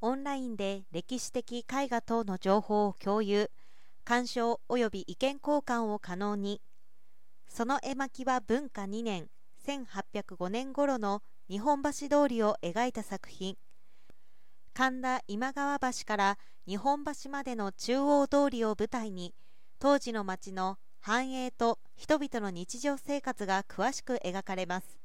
[0.00, 3.50] オンラインで歴史的絵画等の情報を共有
[4.04, 6.60] 鑑賞及び意見交換を可能に。
[7.48, 9.28] その絵巻は文化2年
[9.66, 13.56] 1805年頃の日本橋通りを描いた作品。
[14.72, 19.34] 神田今川橋から日本橋までの中央通りを舞台に
[19.80, 24.98] 当時の町の繁栄と人々の日常生活が詳しく描かれます。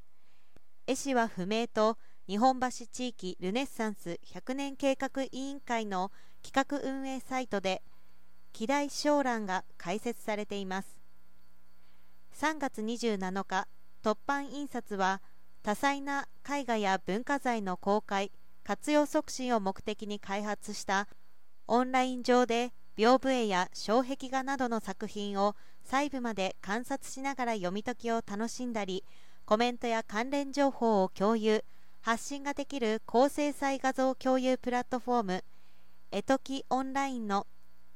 [0.85, 6.09] 絵師は不明と日本橋地域ルネッサンス100年計画委員会の
[6.41, 7.81] 企画運営サイトで
[8.53, 11.01] 希代小覧が開設されています。
[12.39, 13.67] 3月27日
[14.01, 15.21] 突版印刷は
[15.63, 18.31] 多彩な絵画や文化財の公開
[18.63, 21.09] 活用促進を目的に開発した
[21.67, 29.03] オンライン上で屏風絵や障壁画などの作品を細部まで観察しながら読み解きを楽しんだり
[29.43, 31.65] コメントや関連情報を共有。
[32.05, 35.43] 発信ができる高精細画像共有プラットフォーム
[36.11, 37.47] 絵解きオンラインの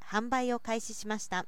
[0.02, 1.45] 販売を開始しました。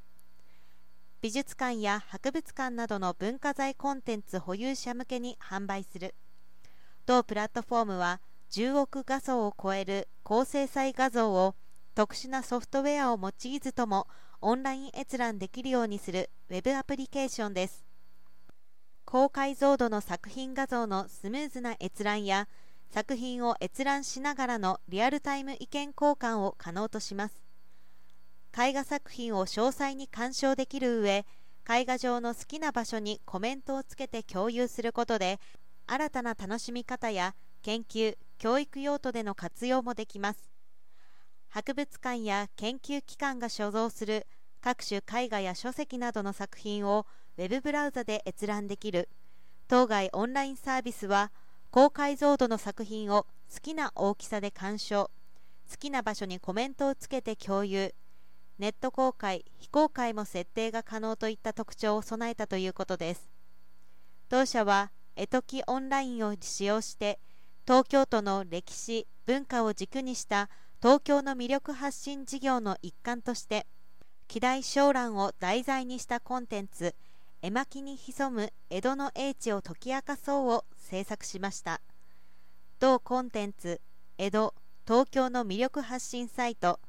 [1.22, 6.16] 美術館や博物館などの文化財コンテンツ保有者向けに販売する。
[7.06, 8.20] 同プラットフォームは
[8.52, 11.56] 10億画素を超える高精細画像を
[11.96, 14.06] 特殊なソフトウェアを用いずとも
[14.42, 17.89] オンライン閲覧できるようにするウェブアプリケーションです。
[19.12, 22.48] 高解像度の作品画像のスムーズな閲覧や
[22.92, 27.42] 作品を閲覧しながらのリアルタイム意見交換を可能とします。
[28.56, 31.26] 絵画作品を詳細に鑑賞できる上
[31.68, 35.40] 絵画上の好きな場所にコメントをつけて共有することで
[35.88, 40.52] 新たな楽しみ方や研究教育用途での活用もできます。
[41.48, 44.28] 博物館や研究機関が所蔵する
[44.62, 47.06] 各種絵画や書籍などの作品を
[47.38, 49.10] ウェブブラウザで閲覧できる。
[49.68, 51.32] 当該オンラインサービスは
[51.72, 55.12] 高解像度の作品を好きな大きさで鑑賞。
[55.70, 57.94] 好きな場所にコメントをつけて共有。
[58.58, 63.30] ネット公開非公開も設定が可能といった特徴を備えたということです。
[64.28, 67.20] 同社は絵解きオンラインを使用して
[67.66, 70.50] 東京都の歴史文化を軸にした
[70.82, 73.66] 東京の魅力発信事業の一環として
[74.30, 76.94] 希代小覧を題材にしたコンテンツ
[77.42, 81.82] 絵巻に潜む江戸の英知を解き明かそうを制作しました。
[82.80, 83.82] 同コンテンツ
[84.20, 84.54] 江戸
[84.86, 86.80] 東京の魅力発信サイト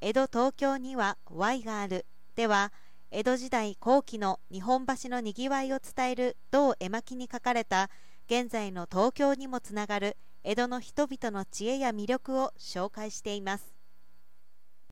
[0.00, 2.06] 江戸東京には Y がある。
[2.36, 2.72] では
[3.10, 7.90] 江戸時代後期の日本橋のにぎわいを伝える同絵巻に書かれた
[8.28, 13.75] 現在の東京にもつながる江戸の人々の知恵や魅力を紹介しています。